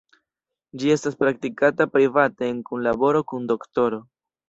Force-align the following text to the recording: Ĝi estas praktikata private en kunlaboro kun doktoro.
Ĝi 0.83 0.89
estas 0.93 1.19
praktikata 1.19 1.89
private 1.99 2.51
en 2.55 2.65
kunlaboro 2.73 3.25
kun 3.33 3.51
doktoro. 3.57 4.07